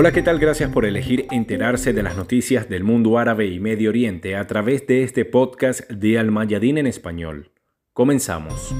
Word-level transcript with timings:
Hola, 0.00 0.12
¿qué 0.12 0.22
tal? 0.22 0.38
Gracias 0.38 0.70
por 0.70 0.86
elegir 0.86 1.26
enterarse 1.30 1.92
de 1.92 2.02
las 2.02 2.16
noticias 2.16 2.70
del 2.70 2.84
mundo 2.84 3.18
árabe 3.18 3.48
y 3.48 3.60
Medio 3.60 3.90
Oriente 3.90 4.34
a 4.34 4.46
través 4.46 4.86
de 4.86 5.02
este 5.02 5.26
podcast 5.26 5.90
de 5.90 6.18
Al 6.18 6.30
Mayadín 6.30 6.78
en 6.78 6.86
español. 6.86 7.50
Comenzamos. 7.92 8.74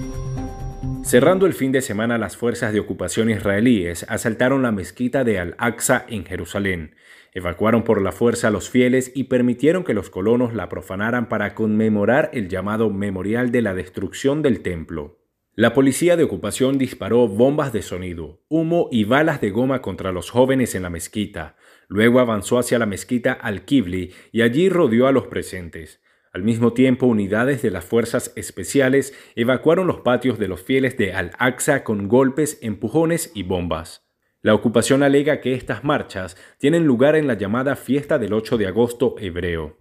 Cerrando 1.05 1.45
el 1.45 1.53
fin 1.53 1.73
de 1.73 1.83
semana, 1.83 2.17
las 2.17 2.39
fuerzas 2.39 2.73
de 2.73 2.81
ocupación 2.81 3.29
israelíes 3.29 4.07
asaltaron 4.09 4.63
la 4.63 4.73
mezquita 4.73 5.23
de 5.23 5.39
Al-Aqsa 5.39 6.07
en 6.09 6.25
Jerusalén, 6.25 6.95
evacuaron 7.35 7.85
por 7.85 8.01
la 8.01 8.13
fuerza 8.13 8.49
a 8.49 8.51
los 8.51 8.71
fieles 8.71 9.13
y 9.15 9.25
permitieron 9.25 9.85
que 9.85 9.93
los 9.93 10.09
colonos 10.09 10.55
la 10.55 10.71
profanaran 10.71 11.29
para 11.29 11.55
conmemorar 11.55 12.31
el 12.33 12.49
llamado 12.49 12.89
Memorial 12.89 13.53
de 13.53 13.61
la 13.61 13.75
Destrucción 13.75 14.41
del 14.41 14.63
Templo. 14.63 15.20
La 15.57 15.75
policía 15.75 16.17
de 16.17 16.23
ocupación 16.23 16.79
disparó 16.79 17.27
bombas 17.27 17.73
de 17.73 17.83
sonido, 17.83 18.41
humo 18.49 18.89
y 18.93 19.05
balas 19.05 19.41
de 19.41 19.51
goma 19.51 19.83
contra 19.83 20.13
los 20.13 20.31
jóvenes 20.31 20.77
en 20.77 20.85
la 20.85 20.91
mezquita. 20.91 21.57
Luego 21.89 22.21
avanzó 22.21 22.59
hacia 22.59 22.79
la 22.79 22.87
mezquita 22.87 23.33
Al-Kibli 23.33 24.13
y 24.31 24.43
allí 24.43 24.69
rodeó 24.69 25.09
a 25.09 25.13
los 25.13 25.27
presentes. 25.27 26.01
Al 26.33 26.45
mismo 26.45 26.73
tiempo, 26.73 27.07
unidades 27.07 27.63
de 27.63 27.73
las 27.73 27.85
fuerzas 27.85 28.33
especiales 28.37 29.13
evacuaron 29.35 29.89
los 29.89 30.03
patios 30.03 30.39
de 30.39 30.47
los 30.47 30.63
fieles 30.63 30.97
de 30.97 31.13
Al-Aqsa 31.13 31.83
con 31.83 32.07
golpes, 32.07 32.59
empujones 32.63 33.33
y 33.35 33.43
bombas. 33.43 34.07
La 34.43 34.55
ocupación 34.55 35.03
alega 35.03 35.41
que 35.41 35.55
estas 35.55 35.83
marchas 35.83 36.37
tienen 36.59 36.87
lugar 36.87 37.17
en 37.17 37.27
la 37.27 37.35
llamada 37.35 37.75
fiesta 37.75 38.21
del 38.21 38.33
8 38.33 38.57
de 38.57 38.69
agosto 38.69 39.17
hebreo. 39.19 39.77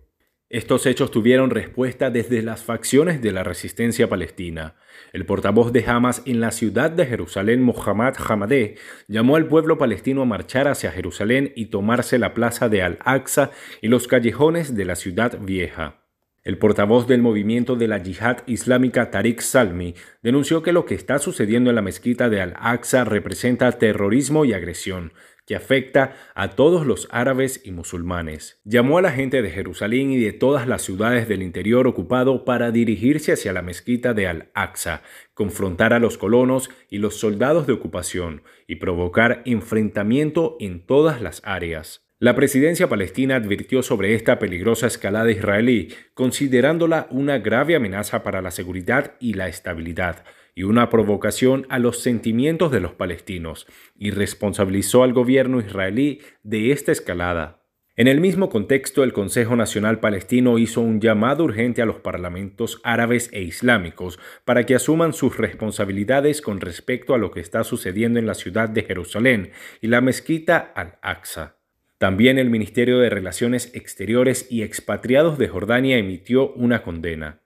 Estos 0.49 0.87
hechos 0.87 1.11
tuvieron 1.11 1.51
respuesta 1.51 2.09
desde 2.09 2.41
las 2.41 2.63
facciones 2.63 3.21
de 3.21 3.31
la 3.31 3.43
resistencia 3.43 4.09
palestina. 4.09 4.73
El 5.13 5.27
portavoz 5.27 5.71
de 5.71 5.85
Hamas 5.85 6.23
en 6.25 6.41
la 6.41 6.49
ciudad 6.49 6.89
de 6.89 7.05
Jerusalén, 7.05 7.61
Mohammad 7.61 8.15
Hamadeh, 8.17 8.75
llamó 9.07 9.35
al 9.35 9.45
pueblo 9.45 9.77
palestino 9.77 10.23
a 10.23 10.25
marchar 10.25 10.67
hacia 10.67 10.91
Jerusalén 10.91 11.53
y 11.55 11.67
tomarse 11.67 12.17
la 12.17 12.33
plaza 12.33 12.67
de 12.67 12.81
Al-Aqsa 12.81 13.51
y 13.79 13.89
los 13.89 14.07
callejones 14.07 14.75
de 14.75 14.85
la 14.85 14.95
ciudad 14.95 15.37
vieja. 15.39 15.99
El 16.43 16.57
portavoz 16.57 17.05
del 17.05 17.21
movimiento 17.21 17.75
de 17.75 17.87
la 17.87 18.01
yihad 18.01 18.37
islámica 18.47 19.11
Tariq 19.11 19.41
Salmi 19.41 19.93
denunció 20.23 20.63
que 20.63 20.73
lo 20.73 20.83
que 20.85 20.95
está 20.95 21.19
sucediendo 21.19 21.69
en 21.69 21.75
la 21.75 21.83
mezquita 21.83 22.27
de 22.27 22.41
Al-Aqsa 22.41 23.03
representa 23.03 23.71
terrorismo 23.73 24.45
y 24.45 24.53
agresión, 24.53 25.13
que 25.49 25.55
afecta 25.55 26.15
a 26.35 26.51
todos 26.51 26.85
los 26.85 27.07
árabes 27.09 27.61
y 27.65 27.71
musulmanes. 27.71 28.61
Llamó 28.65 28.99
a 28.99 29.01
la 29.01 29.11
gente 29.11 29.41
de 29.41 29.49
Jerusalén 29.49 30.11
y 30.11 30.19
de 30.19 30.31
todas 30.31 30.67
las 30.67 30.83
ciudades 30.83 31.27
del 31.27 31.41
interior 31.41 31.87
ocupado 31.87 32.45
para 32.45 32.69
dirigirse 32.69 33.31
hacia 33.31 33.51
la 33.51 33.63
mezquita 33.63 34.13
de 34.13 34.27
Al-Aqsa, 34.27 35.01
confrontar 35.33 35.93
a 35.93 35.97
los 35.97 36.19
colonos 36.19 36.69
y 36.87 36.99
los 36.99 37.15
soldados 37.15 37.65
de 37.65 37.73
ocupación 37.73 38.43
y 38.67 38.75
provocar 38.75 39.41
enfrentamiento 39.45 40.55
en 40.59 40.85
todas 40.85 41.19
las 41.19 41.41
áreas. 41.43 42.05
La 42.19 42.35
presidencia 42.35 42.87
palestina 42.87 43.37
advirtió 43.37 43.81
sobre 43.81 44.13
esta 44.13 44.37
peligrosa 44.37 44.85
escalada 44.85 45.31
israelí, 45.31 45.95
considerándola 46.13 47.07
una 47.09 47.39
grave 47.39 47.75
amenaza 47.75 48.21
para 48.21 48.43
la 48.43 48.51
seguridad 48.51 49.15
y 49.19 49.33
la 49.33 49.47
estabilidad, 49.47 50.25
y 50.59 50.63
una 50.63 50.89
provocación 50.89 51.65
a 51.69 51.79
los 51.79 52.01
sentimientos 52.01 52.69
de 52.69 52.81
los 52.81 52.91
palestinos, 52.91 53.65
y 53.97 54.11
responsabilizó 54.11 55.03
al 55.03 55.13
gobierno 55.13 55.61
israelí 55.61 56.19
de 56.43 56.73
esta 56.73 56.91
escalada. 56.91 57.63
En 57.95 58.09
el 58.09 58.19
mismo 58.19 58.49
contexto, 58.49 59.05
el 59.05 59.13
Consejo 59.13 59.55
Nacional 59.55 60.01
Palestino 60.01 60.57
hizo 60.57 60.81
un 60.81 60.99
llamado 60.99 61.45
urgente 61.45 61.81
a 61.81 61.85
los 61.85 62.01
parlamentos 62.01 62.81
árabes 62.83 63.29
e 63.31 63.41
islámicos 63.41 64.19
para 64.43 64.65
que 64.65 64.75
asuman 64.75 65.13
sus 65.13 65.37
responsabilidades 65.37 66.41
con 66.41 66.59
respecto 66.59 67.13
a 67.13 67.17
lo 67.17 67.31
que 67.31 67.39
está 67.39 67.63
sucediendo 67.63 68.19
en 68.19 68.25
la 68.25 68.33
ciudad 68.33 68.67
de 68.67 68.83
Jerusalén 68.83 69.51
y 69.79 69.87
la 69.87 70.01
mezquita 70.01 70.57
al-Aqsa. 70.75 71.55
También 71.99 72.37
el 72.37 72.49
Ministerio 72.49 72.99
de 72.99 73.09
Relaciones 73.09 73.71
Exteriores 73.73 74.45
y 74.49 74.63
Expatriados 74.63 75.37
de 75.37 75.47
Jordania 75.47 75.97
emitió 75.97 76.51
una 76.51 76.83
condena. 76.83 77.39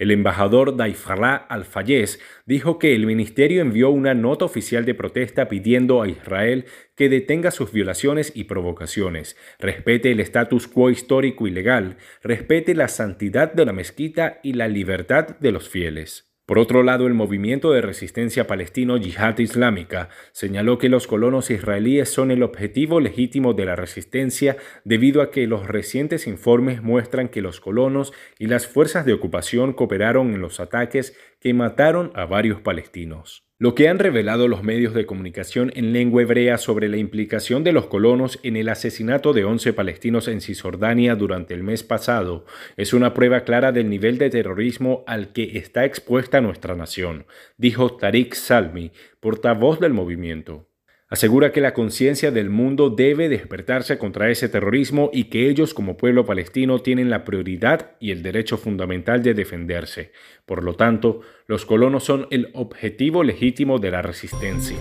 El 0.00 0.10
embajador 0.12 0.78
Daifallah 0.78 1.34
Al-Fayez 1.34 2.20
dijo 2.46 2.78
que 2.78 2.94
el 2.94 3.04
ministerio 3.04 3.60
envió 3.60 3.90
una 3.90 4.14
nota 4.14 4.46
oficial 4.46 4.86
de 4.86 4.94
protesta 4.94 5.46
pidiendo 5.46 6.00
a 6.00 6.08
Israel 6.08 6.64
que 6.96 7.10
detenga 7.10 7.50
sus 7.50 7.70
violaciones 7.70 8.32
y 8.34 8.44
provocaciones, 8.44 9.36
respete 9.58 10.10
el 10.10 10.20
status 10.20 10.68
quo 10.68 10.88
histórico 10.88 11.46
y 11.46 11.50
legal, 11.50 11.98
respete 12.22 12.74
la 12.74 12.88
santidad 12.88 13.52
de 13.52 13.66
la 13.66 13.74
mezquita 13.74 14.40
y 14.42 14.54
la 14.54 14.68
libertad 14.68 15.36
de 15.38 15.52
los 15.52 15.68
fieles. 15.68 16.29
Por 16.50 16.58
otro 16.58 16.82
lado, 16.82 17.06
el 17.06 17.14
movimiento 17.14 17.70
de 17.70 17.80
resistencia 17.80 18.48
palestino 18.48 18.96
Yihad 18.96 19.38
Islámica 19.38 20.08
señaló 20.32 20.78
que 20.78 20.88
los 20.88 21.06
colonos 21.06 21.48
israelíes 21.48 22.08
son 22.08 22.32
el 22.32 22.42
objetivo 22.42 22.98
legítimo 22.98 23.54
de 23.54 23.66
la 23.66 23.76
resistencia 23.76 24.56
debido 24.82 25.22
a 25.22 25.30
que 25.30 25.46
los 25.46 25.68
recientes 25.68 26.26
informes 26.26 26.82
muestran 26.82 27.28
que 27.28 27.40
los 27.40 27.60
colonos 27.60 28.12
y 28.36 28.48
las 28.48 28.66
fuerzas 28.66 29.06
de 29.06 29.12
ocupación 29.12 29.74
cooperaron 29.74 30.34
en 30.34 30.40
los 30.40 30.58
ataques 30.58 31.16
que 31.38 31.54
mataron 31.54 32.10
a 32.16 32.24
varios 32.24 32.60
palestinos. 32.60 33.49
Lo 33.62 33.74
que 33.74 33.90
han 33.90 33.98
revelado 33.98 34.48
los 34.48 34.62
medios 34.62 34.94
de 34.94 35.04
comunicación 35.04 35.70
en 35.74 35.92
lengua 35.92 36.22
hebrea 36.22 36.56
sobre 36.56 36.88
la 36.88 36.96
implicación 36.96 37.62
de 37.62 37.72
los 37.72 37.88
colonos 37.88 38.40
en 38.42 38.56
el 38.56 38.70
asesinato 38.70 39.34
de 39.34 39.44
11 39.44 39.74
palestinos 39.74 40.28
en 40.28 40.40
Cisjordania 40.40 41.14
durante 41.14 41.52
el 41.52 41.62
mes 41.62 41.82
pasado 41.82 42.46
es 42.78 42.94
una 42.94 43.12
prueba 43.12 43.44
clara 43.44 43.70
del 43.70 43.90
nivel 43.90 44.16
de 44.16 44.30
terrorismo 44.30 45.04
al 45.06 45.34
que 45.34 45.58
está 45.58 45.84
expuesta 45.84 46.40
nuestra 46.40 46.74
nación, 46.74 47.26
dijo 47.58 47.98
Tariq 47.98 48.32
Salmi, 48.32 48.92
portavoz 49.20 49.78
del 49.78 49.92
movimiento. 49.92 50.69
Asegura 51.10 51.50
que 51.50 51.60
la 51.60 51.74
conciencia 51.74 52.30
del 52.30 52.50
mundo 52.50 52.88
debe 52.88 53.28
despertarse 53.28 53.98
contra 53.98 54.30
ese 54.30 54.48
terrorismo 54.48 55.10
y 55.12 55.24
que 55.24 55.48
ellos 55.48 55.74
como 55.74 55.96
pueblo 55.96 56.24
palestino 56.24 56.78
tienen 56.78 57.10
la 57.10 57.24
prioridad 57.24 57.96
y 57.98 58.12
el 58.12 58.22
derecho 58.22 58.56
fundamental 58.56 59.20
de 59.20 59.34
defenderse. 59.34 60.12
Por 60.46 60.62
lo 60.62 60.74
tanto, 60.76 61.22
los 61.48 61.66
colonos 61.66 62.04
son 62.04 62.28
el 62.30 62.50
objetivo 62.54 63.24
legítimo 63.24 63.80
de 63.80 63.90
la 63.90 64.02
resistencia. 64.02 64.78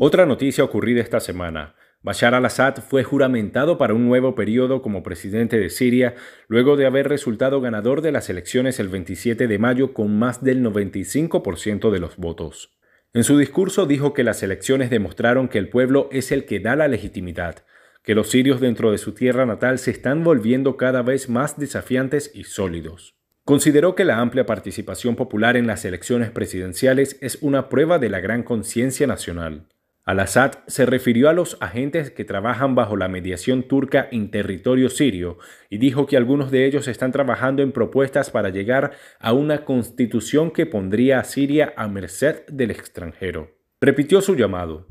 Otra 0.00 0.26
noticia 0.26 0.64
ocurrida 0.64 1.00
esta 1.00 1.20
semana. 1.20 1.76
Bashar 2.02 2.34
al-Assad 2.34 2.78
fue 2.78 3.04
juramentado 3.04 3.78
para 3.78 3.94
un 3.94 4.08
nuevo 4.08 4.34
periodo 4.34 4.82
como 4.82 5.04
presidente 5.04 5.60
de 5.60 5.70
Siria 5.70 6.16
luego 6.48 6.76
de 6.76 6.86
haber 6.86 7.08
resultado 7.08 7.60
ganador 7.60 8.02
de 8.02 8.10
las 8.10 8.30
elecciones 8.30 8.80
el 8.80 8.88
27 8.88 9.46
de 9.46 9.58
mayo 9.60 9.94
con 9.94 10.18
más 10.18 10.42
del 10.42 10.60
95% 10.64 11.92
de 11.92 12.00
los 12.00 12.16
votos. 12.16 12.74
En 13.14 13.22
su 13.22 13.38
discurso 13.38 13.86
dijo 13.86 14.12
que 14.12 14.24
las 14.24 14.42
elecciones 14.42 14.90
demostraron 14.90 15.46
que 15.46 15.58
el 15.58 15.68
pueblo 15.68 16.08
es 16.10 16.32
el 16.32 16.46
que 16.46 16.58
da 16.58 16.74
la 16.74 16.88
legitimidad, 16.88 17.64
que 18.02 18.16
los 18.16 18.28
sirios 18.28 18.60
dentro 18.60 18.90
de 18.90 18.98
su 18.98 19.14
tierra 19.14 19.46
natal 19.46 19.78
se 19.78 19.92
están 19.92 20.24
volviendo 20.24 20.76
cada 20.76 21.02
vez 21.02 21.28
más 21.28 21.56
desafiantes 21.56 22.32
y 22.34 22.42
sólidos. 22.42 23.14
Consideró 23.44 23.94
que 23.94 24.04
la 24.04 24.18
amplia 24.18 24.46
participación 24.46 25.14
popular 25.14 25.56
en 25.56 25.68
las 25.68 25.84
elecciones 25.84 26.32
presidenciales 26.32 27.16
es 27.20 27.38
una 27.40 27.68
prueba 27.68 28.00
de 28.00 28.08
la 28.08 28.18
gran 28.18 28.42
conciencia 28.42 29.06
nacional. 29.06 29.68
Al-Assad 30.06 30.52
se 30.66 30.84
refirió 30.84 31.30
a 31.30 31.32
los 31.32 31.56
agentes 31.60 32.10
que 32.10 32.26
trabajan 32.26 32.74
bajo 32.74 32.94
la 32.94 33.08
mediación 33.08 33.62
turca 33.62 34.06
en 34.12 34.30
territorio 34.30 34.90
sirio 34.90 35.38
y 35.70 35.78
dijo 35.78 36.06
que 36.06 36.18
algunos 36.18 36.50
de 36.50 36.66
ellos 36.66 36.88
están 36.88 37.10
trabajando 37.10 37.62
en 37.62 37.72
propuestas 37.72 38.30
para 38.30 38.50
llegar 38.50 38.92
a 39.18 39.32
una 39.32 39.64
constitución 39.64 40.50
que 40.50 40.66
pondría 40.66 41.20
a 41.20 41.24
Siria 41.24 41.72
a 41.78 41.88
merced 41.88 42.44
del 42.48 42.70
extranjero. 42.70 43.56
Repitió 43.80 44.20
su 44.20 44.36
llamado. 44.36 44.86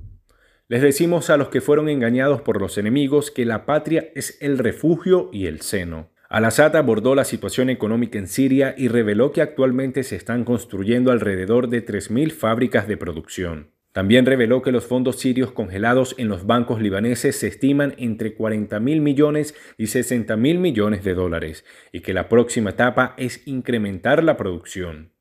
Les 0.67 0.81
decimos 0.81 1.29
a 1.29 1.37
los 1.37 1.49
que 1.49 1.61
fueron 1.61 1.89
engañados 1.89 2.41
por 2.41 2.59
los 2.59 2.79
enemigos 2.79 3.29
que 3.29 3.45
la 3.45 3.67
patria 3.67 4.09
es 4.15 4.39
el 4.41 4.57
refugio 4.57 5.29
y 5.31 5.45
el 5.45 5.61
seno. 5.61 6.09
Al-Assad 6.27 6.75
abordó 6.75 7.13
la 7.13 7.25
situación 7.25 7.69
económica 7.69 8.17
en 8.17 8.27
Siria 8.27 8.73
y 8.75 8.87
reveló 8.87 9.31
que 9.31 9.43
actualmente 9.43 10.01
se 10.01 10.15
están 10.15 10.43
construyendo 10.43 11.11
alrededor 11.11 11.69
de 11.69 11.85
3.000 11.85 12.31
fábricas 12.31 12.87
de 12.87 12.97
producción. 12.97 13.73
También 13.93 14.25
reveló 14.25 14.63
que 14.63 14.71
los 14.71 14.85
fondos 14.85 15.19
sirios 15.19 15.51
congelados 15.51 16.15
en 16.17 16.27
los 16.27 16.47
bancos 16.47 16.81
libaneses 16.81 17.35
se 17.37 17.47
estiman 17.47 17.93
entre 17.97 18.33
40 18.33 18.79
mil 18.79 19.01
millones 19.01 19.53
y 19.77 19.87
60 19.87 20.35
mil 20.35 20.57
millones 20.57 21.03
de 21.03 21.13
dólares 21.13 21.63
y 21.91 22.01
que 22.01 22.13
la 22.13 22.27
próxima 22.27 22.71
etapa 22.71 23.13
es 23.17 23.47
incrementar 23.47 24.23
la 24.23 24.35
producción. 24.35 25.11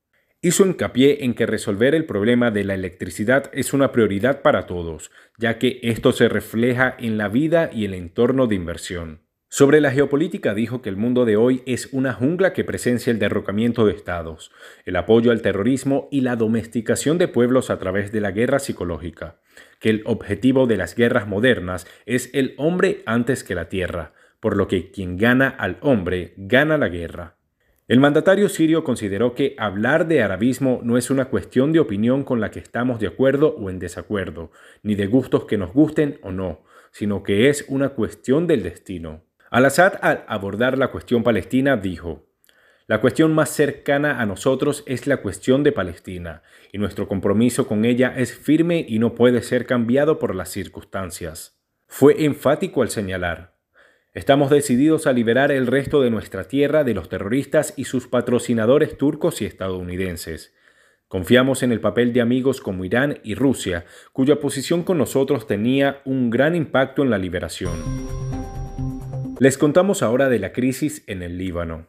Hizo 0.40 0.66
hincapié 0.66 1.24
en 1.24 1.34
que 1.34 1.46
resolver 1.46 1.94
el 1.94 2.06
problema 2.06 2.50
de 2.50 2.64
la 2.64 2.74
electricidad 2.74 3.50
es 3.52 3.74
una 3.74 3.92
prioridad 3.92 4.40
para 4.40 4.66
todos, 4.66 5.10
ya 5.38 5.58
que 5.58 5.78
esto 5.82 6.12
se 6.12 6.30
refleja 6.30 6.96
en 6.98 7.18
la 7.18 7.28
vida 7.28 7.70
y 7.72 7.84
el 7.84 7.92
entorno 7.92 8.46
de 8.46 8.56
inversión. 8.56 9.20
Sobre 9.54 9.82
la 9.82 9.90
geopolítica 9.90 10.54
dijo 10.54 10.80
que 10.80 10.88
el 10.88 10.96
mundo 10.96 11.26
de 11.26 11.36
hoy 11.36 11.62
es 11.66 11.90
una 11.92 12.14
jungla 12.14 12.54
que 12.54 12.64
presencia 12.64 13.10
el 13.10 13.18
derrocamiento 13.18 13.84
de 13.84 13.92
estados, 13.92 14.50
el 14.86 14.96
apoyo 14.96 15.30
al 15.30 15.42
terrorismo 15.42 16.08
y 16.10 16.22
la 16.22 16.36
domesticación 16.36 17.18
de 17.18 17.28
pueblos 17.28 17.68
a 17.68 17.78
través 17.78 18.12
de 18.12 18.22
la 18.22 18.30
guerra 18.30 18.60
psicológica, 18.60 19.40
que 19.78 19.90
el 19.90 20.04
objetivo 20.06 20.66
de 20.66 20.78
las 20.78 20.94
guerras 20.94 21.28
modernas 21.28 21.86
es 22.06 22.30
el 22.32 22.54
hombre 22.56 23.02
antes 23.04 23.44
que 23.44 23.54
la 23.54 23.68
tierra, 23.68 24.14
por 24.40 24.56
lo 24.56 24.68
que 24.68 24.90
quien 24.90 25.18
gana 25.18 25.48
al 25.50 25.76
hombre 25.82 26.32
gana 26.38 26.78
la 26.78 26.88
guerra. 26.88 27.36
El 27.88 28.00
mandatario 28.00 28.48
sirio 28.48 28.84
consideró 28.84 29.34
que 29.34 29.54
hablar 29.58 30.08
de 30.08 30.22
arabismo 30.22 30.80
no 30.82 30.96
es 30.96 31.10
una 31.10 31.26
cuestión 31.26 31.72
de 31.72 31.80
opinión 31.80 32.24
con 32.24 32.40
la 32.40 32.50
que 32.50 32.60
estamos 32.60 33.00
de 33.00 33.08
acuerdo 33.08 33.54
o 33.54 33.68
en 33.68 33.80
desacuerdo, 33.80 34.50
ni 34.82 34.94
de 34.94 35.08
gustos 35.08 35.44
que 35.44 35.58
nos 35.58 35.74
gusten 35.74 36.18
o 36.22 36.32
no, 36.32 36.62
sino 36.90 37.22
que 37.22 37.50
es 37.50 37.66
una 37.68 37.90
cuestión 37.90 38.46
del 38.46 38.62
destino. 38.62 39.24
Al-Assad 39.52 39.98
al 40.00 40.24
abordar 40.28 40.78
la 40.78 40.88
cuestión 40.88 41.22
palestina 41.22 41.76
dijo, 41.76 42.26
la 42.86 43.02
cuestión 43.02 43.34
más 43.34 43.50
cercana 43.50 44.22
a 44.22 44.24
nosotros 44.24 44.82
es 44.86 45.06
la 45.06 45.18
cuestión 45.18 45.62
de 45.62 45.72
Palestina, 45.72 46.42
y 46.72 46.78
nuestro 46.78 47.06
compromiso 47.06 47.66
con 47.66 47.84
ella 47.84 48.14
es 48.16 48.34
firme 48.34 48.82
y 48.88 48.98
no 48.98 49.14
puede 49.14 49.42
ser 49.42 49.66
cambiado 49.66 50.18
por 50.18 50.34
las 50.34 50.48
circunstancias. 50.48 51.60
Fue 51.86 52.24
enfático 52.24 52.80
al 52.80 52.88
señalar, 52.88 53.52
Estamos 54.14 54.50
decididos 54.50 55.06
a 55.06 55.12
liberar 55.12 55.52
el 55.52 55.66
resto 55.66 56.00
de 56.00 56.10
nuestra 56.10 56.44
tierra 56.44 56.82
de 56.82 56.94
los 56.94 57.10
terroristas 57.10 57.74
y 57.76 57.84
sus 57.84 58.08
patrocinadores 58.08 58.98
turcos 58.98 59.40
y 59.40 59.46
estadounidenses. 59.46 60.54
Confiamos 61.08 61.62
en 61.62 61.72
el 61.72 61.80
papel 61.80 62.14
de 62.14 62.22
amigos 62.22 62.62
como 62.62 62.86
Irán 62.86 63.20
y 63.22 63.34
Rusia, 63.34 63.84
cuya 64.12 64.40
posición 64.40 64.82
con 64.82 64.96
nosotros 64.96 65.46
tenía 65.46 66.00
un 66.04 66.30
gran 66.30 66.54
impacto 66.54 67.02
en 67.02 67.10
la 67.10 67.18
liberación. 67.18 68.21
Les 69.42 69.58
contamos 69.58 70.04
ahora 70.04 70.28
de 70.28 70.38
la 70.38 70.52
crisis 70.52 71.02
en 71.08 71.20
el 71.20 71.36
Líbano. 71.36 71.88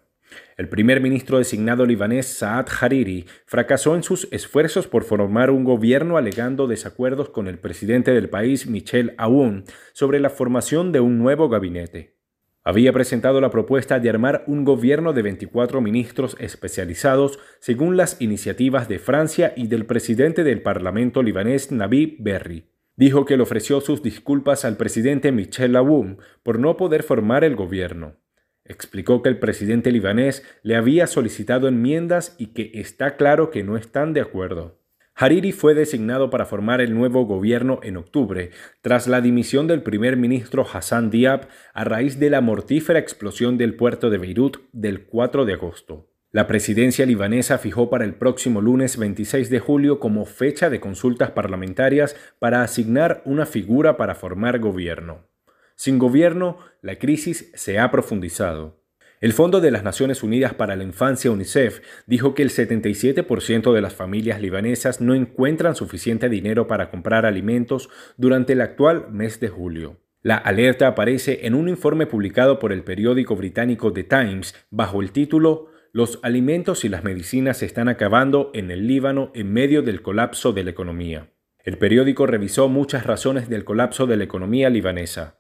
El 0.58 0.70
primer 0.70 1.02
ministro 1.02 1.38
designado 1.38 1.86
libanés 1.86 2.26
Saad 2.26 2.66
Hariri 2.82 3.28
fracasó 3.46 3.96
en 3.96 4.02
sus 4.02 4.28
esfuerzos 4.32 4.88
por 4.88 5.04
formar 5.04 5.52
un 5.52 5.64
gobierno 5.64 6.18
alegando 6.18 6.66
desacuerdos 6.66 7.30
con 7.30 7.48
el 7.48 7.60
presidente 7.60 8.10
del 8.10 8.28
país 8.28 8.66
Michel 8.66 9.14
Aoun 9.20 9.66
sobre 9.94 10.20
la 10.20 10.32
formación 10.32 10.92
de 10.92 11.02
un 11.02 11.20
nuevo 11.20 11.48
gabinete. 11.48 12.18
Había 12.64 12.92
presentado 12.92 13.40
la 13.40 13.52
propuesta 13.52 14.00
de 14.00 14.10
armar 14.10 14.44
un 14.48 14.66
gobierno 14.66 15.14
de 15.14 15.22
24 15.22 15.80
ministros 15.80 16.36
especializados 16.40 17.38
según 17.60 17.98
las 17.98 18.20
iniciativas 18.20 18.88
de 18.88 18.98
Francia 18.98 19.54
y 19.56 19.68
del 19.68 19.86
presidente 19.86 20.44
del 20.44 20.64
Parlamento 20.64 21.22
libanés 21.22 21.72
Nabi 21.72 22.18
Berri. 22.20 22.73
Dijo 22.96 23.26
que 23.26 23.38
le 23.38 23.44
ofreció 23.44 23.82
sus 23.82 24.04
disculpas 24.04 24.66
al 24.66 24.78
presidente 24.78 25.32
Michel 25.32 25.76
Aoun 25.76 26.20
por 26.44 26.60
no 26.60 26.78
poder 26.78 27.02
formar 27.02 27.44
el 27.44 27.56
gobierno. 27.56 28.18
Explicó 28.66 29.22
que 29.22 29.30
el 29.30 29.40
presidente 29.40 29.92
libanés 29.92 30.44
le 30.62 30.76
había 30.76 31.08
solicitado 31.08 31.68
enmiendas 31.68 32.36
y 32.38 32.54
que 32.54 32.72
está 32.76 33.18
claro 33.18 33.50
que 33.50 33.64
no 33.64 33.78
están 33.78 34.14
de 34.14 34.22
acuerdo. 34.22 34.80
Hariri 35.16 35.52
fue 35.52 35.76
designado 35.76 36.30
para 36.30 36.46
formar 36.46 36.82
el 36.82 36.94
nuevo 36.96 37.26
gobierno 37.26 37.80
en 37.84 37.98
octubre, 37.98 38.52
tras 38.82 39.08
la 39.08 39.22
dimisión 39.22 39.68
del 39.68 39.84
primer 39.84 40.18
ministro 40.18 40.66
Hassan 40.72 41.12
Diab 41.12 41.48
a 41.74 41.84
raíz 41.84 42.20
de 42.20 42.30
la 42.30 42.42
mortífera 42.42 43.00
explosión 43.00 43.58
del 43.58 43.76
puerto 43.76 44.10
de 44.10 44.18
Beirut 44.18 44.58
del 44.72 45.06
4 45.06 45.46
de 45.46 45.54
agosto. 45.54 46.13
La 46.36 46.48
presidencia 46.48 47.06
libanesa 47.06 47.60
fijó 47.60 47.92
para 47.92 48.06
el 48.06 48.16
próximo 48.16 48.60
lunes 48.60 48.98
26 48.98 49.52
de 49.52 49.60
julio 49.60 50.00
como 50.00 50.26
fecha 50.26 50.72
de 50.72 50.80
consultas 50.80 51.30
parlamentarias 51.30 52.16
para 52.40 52.64
asignar 52.64 53.22
una 53.24 53.46
figura 53.46 53.98
para 53.98 54.16
formar 54.16 54.58
gobierno. 54.58 55.28
Sin 55.76 56.00
gobierno, 56.00 56.58
la 56.82 56.98
crisis 56.98 57.52
se 57.54 57.78
ha 57.78 57.92
profundizado. 57.92 58.82
El 59.22 59.34
Fondo 59.34 59.62
de 59.62 59.70
las 59.70 59.84
Naciones 59.84 60.24
Unidas 60.24 60.56
para 60.56 60.76
la 60.76 60.84
Infancia 60.84 61.30
UNICEF 61.30 61.82
dijo 62.08 62.34
que 62.34 62.42
el 62.42 62.50
77% 62.50 63.72
de 63.72 63.82
las 63.82 63.94
familias 63.94 64.42
libanesas 64.42 65.02
no 65.02 65.14
encuentran 65.14 65.76
suficiente 65.76 66.30
dinero 66.30 66.66
para 66.66 66.90
comprar 66.90 67.28
alimentos 67.28 67.92
durante 68.18 68.54
el 68.54 68.62
actual 68.62 69.06
mes 69.12 69.40
de 69.40 69.50
julio. 69.50 69.98
La 70.24 70.38
alerta 70.38 70.88
aparece 70.88 71.46
en 71.46 71.54
un 71.54 71.70
informe 71.70 72.08
publicado 72.08 72.58
por 72.58 72.74
el 72.74 72.84
periódico 72.84 73.36
británico 73.36 73.94
The 73.94 74.06
Times 74.06 74.56
bajo 74.72 75.00
el 75.04 75.12
título 75.12 75.73
Los 75.96 76.18
alimentos 76.24 76.86
y 76.86 76.90
las 76.90 77.04
medicinas 77.04 77.58
se 77.58 77.68
están 77.68 77.88
acabando 77.88 78.50
en 78.56 78.72
el 78.72 78.88
Líbano 78.88 79.30
en 79.36 79.54
medio 79.54 79.84
del 79.84 80.02
colapso 80.02 80.52
de 80.52 80.64
la 80.64 80.72
economía. 80.72 81.30
El 81.60 81.78
periódico 81.78 82.26
revisó 82.26 82.68
muchas 82.68 83.06
razones 83.06 83.48
del 83.48 83.64
colapso 83.64 84.08
de 84.08 84.18
la 84.18 84.24
economía 84.24 84.72
libanesa 84.72 85.38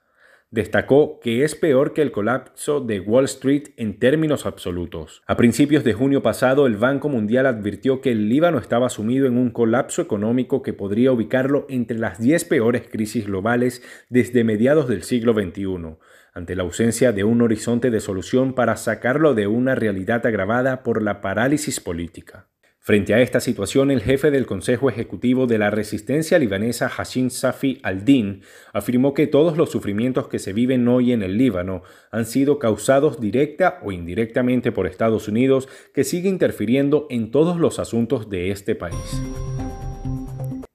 destacó 0.53 1.19
que 1.19 1.44
es 1.44 1.55
peor 1.55 1.94
que 1.94 2.03
el 2.03 2.11
colapso 2.11 2.79
de 2.79 3.00
Wall 3.00 3.25
Street 3.25 3.69
en 3.75 3.97
términos 3.97 4.45
absolutos. 4.45 5.23
A 5.25 5.35
principios 5.35 5.83
de 5.83 5.94
junio 5.94 6.21
pasado, 6.21 6.67
el 6.67 6.77
Banco 6.77 7.09
Mundial 7.09 7.47
advirtió 7.47 8.01
que 8.01 8.11
el 8.11 8.29
Líbano 8.29 8.59
estaba 8.59 8.89
sumido 8.89 9.25
en 9.25 9.35
un 9.35 9.50
colapso 9.50 10.03
económico 10.03 10.61
que 10.61 10.71
podría 10.71 11.11
ubicarlo 11.11 11.65
entre 11.69 11.97
las 11.97 12.19
10 12.19 12.45
peores 12.45 12.83
crisis 12.88 13.25
globales 13.25 13.81
desde 14.09 14.44
mediados 14.44 14.88
del 14.88 15.01
siglo 15.01 15.33
XXI, 15.33 15.97
ante 16.33 16.56
la 16.56 16.63
ausencia 16.63 17.12
de 17.12 17.24
un 17.24 17.41
horizonte 17.41 17.91
de 17.91 18.00
solución 18.00 18.53
para 18.53 18.75
sacarlo 18.75 19.35
de 19.35 19.47
una 19.47 19.75
realidad 19.75 20.25
agravada 20.25 20.83
por 20.83 21.01
la 21.01 21.21
parálisis 21.21 21.80
política. 21.80 22.47
Frente 22.85 23.13
a 23.13 23.21
esta 23.21 23.39
situación, 23.39 23.91
el 23.91 24.01
jefe 24.01 24.30
del 24.30 24.45
Consejo 24.45 24.89
Ejecutivo 24.89 25.47
de 25.47 25.57
la 25.57 25.69
Resistencia 25.69 26.38
libanesa 26.38 26.89
Hashim 26.89 27.30
Safi 27.30 27.80
al-Din 27.81 28.41
afirmó 28.74 29.13
que 29.13 29.25
todos 29.25 29.56
los 29.56 29.71
sufrimientos 29.71 30.27
que 30.27 30.38
se 30.38 30.51
viven 30.51 30.85
hoy 30.89 31.13
en 31.13 31.24
el 31.24 31.38
Líbano 31.38 31.83
han 32.12 32.25
sido 32.25 32.59
causados 32.59 33.21
directa 33.21 33.79
o 33.83 33.94
indirectamente 33.94 34.74
por 34.74 34.86
Estados 34.86 35.29
Unidos, 35.29 35.69
que 35.94 36.03
sigue 36.03 36.27
interfiriendo 36.27 37.07
en 37.09 37.31
todos 37.31 37.57
los 37.57 37.79
asuntos 37.79 38.29
de 38.29 38.51
este 38.51 38.75
país. 38.75 39.21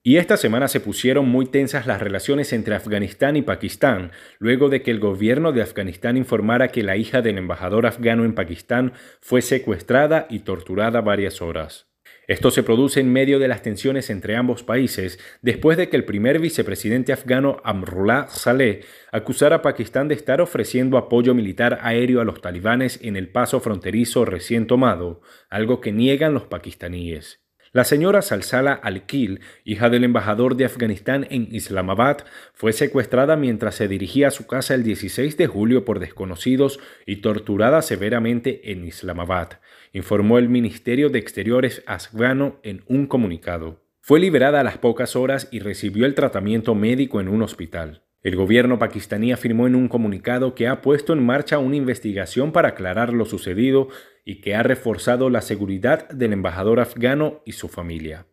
Y 0.09 0.17
esta 0.17 0.39
semana 0.39 0.69
se 0.69 0.81
pusieron 0.81 1.29
muy 1.29 1.45
tensas 1.45 1.87
las 1.87 2.01
relaciones 2.01 2.55
entre 2.55 2.75
Afganistán 2.75 3.37
y 3.37 3.43
Pakistán, 3.43 4.11
luego 4.39 4.71
de 4.71 4.81
que 4.81 4.91
el 4.91 5.01
gobierno 5.01 5.53
de 5.53 5.61
Afganistán 5.61 6.17
informara 6.17 6.69
que 6.69 6.83
la 6.83 6.97
hija 6.97 7.21
del 7.21 7.37
embajador 7.37 7.85
afgano 7.85 8.25
en 8.25 8.35
Pakistán 8.35 8.95
fue 9.21 9.43
secuestrada 9.43 10.27
y 10.31 10.39
torturada 10.39 11.03
varias 11.03 11.43
horas. 11.43 11.91
Esto 12.27 12.51
se 12.51 12.63
produce 12.63 13.01
en 13.01 13.13
medio 13.13 13.39
de 13.39 13.49
las 13.49 13.61
tensiones 13.61 14.09
entre 14.09 14.35
ambos 14.35 14.63
países, 14.63 15.19
después 15.43 15.77
de 15.77 15.91
que 15.91 15.99
el 15.99 16.07
primer 16.07 16.39
vicepresidente 16.39 17.13
afgano 17.13 17.59
Amrullah 17.63 18.29
Saleh 18.29 18.87
acusara 19.13 19.57
a 19.57 19.63
Pakistán 19.63 20.09
de 20.09 20.15
estar 20.15 20.41
ofreciendo 20.41 20.97
apoyo 20.97 21.35
militar 21.35 21.81
aéreo 21.83 22.23
a 22.23 22.25
los 22.25 22.41
talibanes 22.41 22.99
en 23.03 23.17
el 23.17 23.29
paso 23.29 23.61
fronterizo 23.61 24.25
recién 24.25 24.67
tomado, 24.67 25.21
algo 25.51 25.83
que 25.83 25.93
niegan 25.93 26.33
los 26.33 26.47
pakistaníes. 26.47 27.43
La 27.73 27.85
señora 27.85 28.23
Salsala 28.23 28.73
Al-Kil, 28.73 29.41
hija 29.65 29.91
del 29.91 30.05
embajador 30.05 30.57
de 30.57 30.65
Afganistán 30.65 31.27
en 31.29 31.55
Islamabad, 31.55 32.25
fue 32.55 32.73
secuestrada 32.73 33.37
mientras 33.37 33.75
se 33.75 33.89
dirigía 33.89 34.29
a 34.29 34.31
su 34.31 34.47
casa 34.47 34.75
el 34.75 34.83
16 34.83 35.37
de 35.37 35.47
julio 35.47 35.85
por 35.85 35.99
desconocidos 35.99 36.81
y 37.05 37.17
torturada 37.17 37.83
severamente 37.83 38.73
en 38.73 38.87
Islamabad, 38.87 39.61
informó 39.93 40.39
el 40.39 40.49
Ministerio 40.49 41.11
de 41.11 41.19
Exteriores 41.19 41.83
afgano 41.87 42.59
en 42.63 42.85
un 42.87 43.07
comunicado. 43.07 43.83
Fue 44.01 44.19
liberada 44.19 44.61
a 44.61 44.65
las 44.65 44.79
pocas 44.79 45.15
horas 45.17 45.49
y 45.51 45.59
recibió 45.59 46.07
el 46.07 46.15
tratamiento 46.15 46.75
médico 46.75 47.21
en 47.21 47.29
un 47.29 47.43
hospital. 47.43 48.08
El 48.29 48.37
gobierno 48.37 48.79
pakistaní 48.79 49.33
afirmó 49.33 49.67
en 49.67 49.75
un 49.75 49.89
comunicado 49.89 50.55
que 50.55 50.69
ha 50.69 50.83
puesto 50.83 51.15
en 51.15 51.25
marcha 51.25 51.57
una 51.57 51.77
investigación 51.77 52.53
para 52.53 52.69
aclarar 52.69 53.15
lo 53.15 53.25
sucedido 53.25 53.89
y 54.23 54.43
que 54.43 54.55
ha 54.55 54.63
reforzado 54.63 55.31
la 55.31 55.41
seguridad 55.41 56.07
del 56.11 56.35
embajador 56.35 56.79
afgano 56.79 57.41
y 57.47 57.53
su 57.53 57.69
familia. 57.69 58.27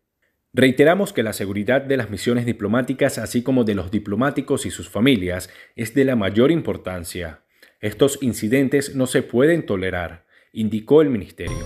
Reiteramos 0.52 1.14
que 1.14 1.24
la 1.24 1.32
seguridad 1.32 1.82
de 1.82 1.96
las 1.96 2.10
misiones 2.10 2.46
diplomáticas, 2.46 3.18
así 3.18 3.42
como 3.42 3.64
de 3.64 3.74
los 3.74 3.90
diplomáticos 3.90 4.66
y 4.66 4.70
sus 4.70 4.90
familias, 4.90 5.50
es 5.78 5.94
de 5.94 6.04
la 6.04 6.18
mayor 6.18 6.52
importancia. 6.52 7.46
Estos 7.80 8.20
incidentes 8.22 8.98
no 8.98 9.08
se 9.08 9.24
pueden 9.24 9.66
tolerar, 9.66 10.26
indicó 10.52 11.04
el 11.04 11.10
ministerio. 11.10 11.66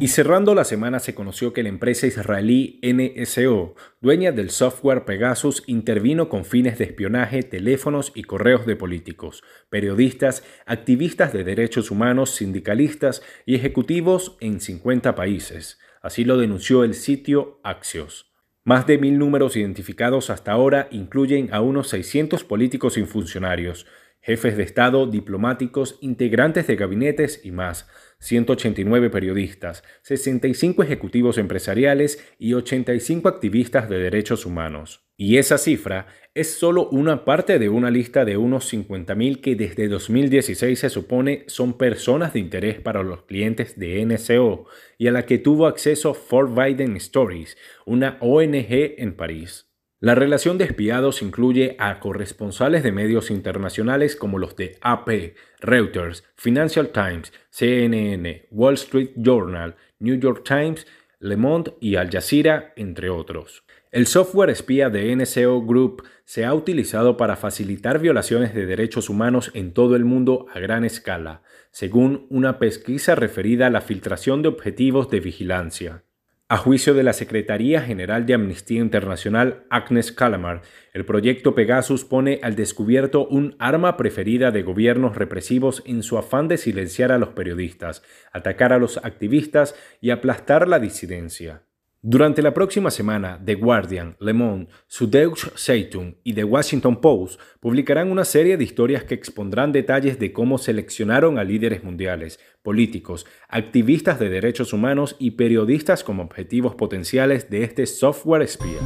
Y 0.00 0.08
cerrando 0.08 0.54
la 0.54 0.62
semana 0.62 1.00
se 1.00 1.16
conoció 1.16 1.52
que 1.52 1.64
la 1.64 1.70
empresa 1.70 2.06
israelí 2.06 2.78
NSO, 2.84 3.74
dueña 4.00 4.30
del 4.30 4.50
software 4.50 5.04
Pegasus, 5.04 5.64
intervino 5.66 6.28
con 6.28 6.44
fines 6.44 6.78
de 6.78 6.84
espionaje, 6.84 7.42
teléfonos 7.42 8.12
y 8.14 8.22
correos 8.22 8.64
de 8.64 8.76
políticos, 8.76 9.42
periodistas, 9.70 10.44
activistas 10.66 11.32
de 11.32 11.42
derechos 11.42 11.90
humanos, 11.90 12.30
sindicalistas 12.30 13.22
y 13.44 13.56
ejecutivos 13.56 14.36
en 14.40 14.60
50 14.60 15.16
países. 15.16 15.80
Así 16.00 16.24
lo 16.24 16.36
denunció 16.36 16.84
el 16.84 16.94
sitio 16.94 17.58
Axios. 17.64 18.32
Más 18.62 18.86
de 18.86 18.98
mil 18.98 19.18
números 19.18 19.56
identificados 19.56 20.30
hasta 20.30 20.52
ahora 20.52 20.86
incluyen 20.92 21.48
a 21.52 21.60
unos 21.60 21.88
600 21.88 22.44
políticos 22.44 22.98
y 22.98 23.02
funcionarios, 23.02 23.84
jefes 24.20 24.56
de 24.56 24.62
Estado, 24.62 25.06
diplomáticos, 25.06 25.98
integrantes 26.00 26.66
de 26.66 26.76
gabinetes 26.76 27.40
y 27.44 27.50
más, 27.50 27.88
189 28.20 29.10
periodistas, 29.10 29.84
65 30.02 30.82
ejecutivos 30.82 31.38
empresariales 31.38 32.24
y 32.38 32.54
85 32.54 33.28
activistas 33.28 33.88
de 33.88 33.98
derechos 33.98 34.44
humanos. 34.44 35.04
Y 35.16 35.38
esa 35.38 35.58
cifra 35.58 36.06
es 36.34 36.52
solo 36.52 36.88
una 36.90 37.24
parte 37.24 37.58
de 37.58 37.68
una 37.68 37.90
lista 37.90 38.24
de 38.24 38.36
unos 38.36 38.72
50.000 38.72 39.40
que 39.40 39.56
desde 39.56 39.88
2016 39.88 40.78
se 40.78 40.90
supone 40.90 41.44
son 41.48 41.76
personas 41.76 42.32
de 42.32 42.38
interés 42.40 42.80
para 42.80 43.02
los 43.02 43.22
clientes 43.22 43.78
de 43.78 44.04
NCO 44.04 44.66
y 44.96 45.08
a 45.08 45.12
la 45.12 45.26
que 45.26 45.38
tuvo 45.38 45.66
acceso 45.66 46.14
Fort 46.14 46.54
Biden 46.54 46.96
Stories, 46.96 47.56
una 47.84 48.18
ONG 48.20 48.94
en 48.98 49.16
París. 49.16 49.67
La 50.00 50.14
relación 50.14 50.58
de 50.58 50.64
espiados 50.64 51.22
incluye 51.22 51.74
a 51.80 51.98
corresponsales 51.98 52.84
de 52.84 52.92
medios 52.92 53.32
internacionales 53.32 54.14
como 54.14 54.38
los 54.38 54.54
de 54.54 54.78
AP, 54.80 55.34
Reuters, 55.58 56.22
Financial 56.36 56.90
Times, 56.90 57.32
CNN, 57.50 58.46
Wall 58.52 58.74
Street 58.74 59.10
Journal, 59.16 59.74
New 59.98 60.20
York 60.20 60.44
Times, 60.44 60.86
Le 61.18 61.36
Monde 61.36 61.74
y 61.80 61.96
Al 61.96 62.10
Jazeera, 62.10 62.72
entre 62.76 63.10
otros. 63.10 63.64
El 63.90 64.06
software 64.06 64.50
espía 64.50 64.88
de 64.88 65.16
NSO 65.16 65.62
Group 65.62 66.04
se 66.24 66.44
ha 66.44 66.54
utilizado 66.54 67.16
para 67.16 67.34
facilitar 67.34 67.98
violaciones 67.98 68.54
de 68.54 68.66
derechos 68.66 69.08
humanos 69.08 69.50
en 69.54 69.72
todo 69.72 69.96
el 69.96 70.04
mundo 70.04 70.46
a 70.54 70.60
gran 70.60 70.84
escala, 70.84 71.42
según 71.72 72.28
una 72.30 72.60
pesquisa 72.60 73.16
referida 73.16 73.66
a 73.66 73.70
la 73.70 73.80
filtración 73.80 74.42
de 74.42 74.48
objetivos 74.48 75.10
de 75.10 75.18
vigilancia. 75.18 76.04
A 76.50 76.56
juicio 76.56 76.94
de 76.94 77.02
la 77.02 77.12
Secretaría 77.12 77.82
General 77.82 78.24
de 78.24 78.32
Amnistía 78.32 78.80
Internacional, 78.80 79.66
Agnes 79.68 80.12
Calamar, 80.12 80.62
el 80.94 81.04
proyecto 81.04 81.54
Pegasus 81.54 82.06
pone 82.06 82.40
al 82.42 82.56
descubierto 82.56 83.26
un 83.26 83.54
arma 83.58 83.98
preferida 83.98 84.50
de 84.50 84.62
gobiernos 84.62 85.14
represivos 85.14 85.82
en 85.84 86.02
su 86.02 86.16
afán 86.16 86.48
de 86.48 86.56
silenciar 86.56 87.12
a 87.12 87.18
los 87.18 87.34
periodistas, 87.34 88.02
atacar 88.32 88.72
a 88.72 88.78
los 88.78 88.96
activistas 88.96 89.74
y 90.00 90.08
aplastar 90.08 90.68
la 90.68 90.78
disidencia. 90.78 91.67
Durante 92.00 92.42
la 92.42 92.54
próxima 92.54 92.92
semana, 92.92 93.42
The 93.44 93.56
Guardian, 93.56 94.16
Le 94.20 94.32
Monde, 94.32 94.68
Süddeutsche 94.86 95.50
Zeitung 95.56 96.14
y 96.22 96.32
The 96.32 96.44
Washington 96.44 97.00
Post 97.00 97.40
publicarán 97.58 98.12
una 98.12 98.24
serie 98.24 98.56
de 98.56 98.62
historias 98.62 99.02
que 99.02 99.16
expondrán 99.16 99.72
detalles 99.72 100.16
de 100.20 100.32
cómo 100.32 100.58
seleccionaron 100.58 101.40
a 101.40 101.44
líderes 101.44 101.82
mundiales, 101.82 102.38
políticos, 102.62 103.26
activistas 103.48 104.20
de 104.20 104.28
derechos 104.28 104.72
humanos 104.72 105.16
y 105.18 105.32
periodistas 105.32 106.04
como 106.04 106.22
objetivos 106.22 106.76
potenciales 106.76 107.50
de 107.50 107.64
este 107.64 107.84
software 107.84 108.42
espía. 108.42 108.78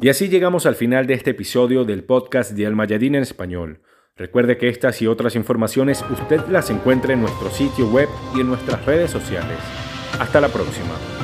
Y 0.00 0.08
así 0.08 0.28
llegamos 0.28 0.64
al 0.64 0.74
final 0.74 1.06
de 1.06 1.14
este 1.14 1.32
episodio 1.32 1.84
del 1.84 2.02
podcast 2.04 2.52
de 2.52 2.64
Almayadín 2.64 3.14
en 3.14 3.22
español. 3.22 3.82
Recuerde 4.16 4.56
que 4.56 4.70
estas 4.70 5.02
y 5.02 5.06
otras 5.06 5.36
informaciones 5.36 6.02
usted 6.10 6.40
las 6.48 6.70
encuentra 6.70 7.12
en 7.12 7.20
nuestro 7.20 7.50
sitio 7.50 7.90
web 7.90 8.08
y 8.34 8.40
en 8.40 8.48
nuestras 8.48 8.86
redes 8.86 9.10
sociales. 9.10 9.58
Hasta 10.18 10.40
la 10.40 10.48
próxima. 10.48 11.17